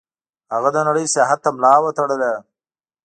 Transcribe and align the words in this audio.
هغه 0.53 0.69
د 0.73 0.77
نړۍ 0.87 1.05
سیاحت 1.13 1.39
ته 1.43 1.49
ملا 1.55 1.73
وتړله. 1.81 2.31